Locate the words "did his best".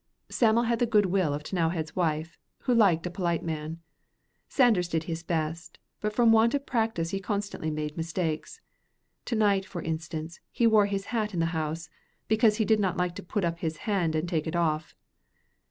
4.87-5.77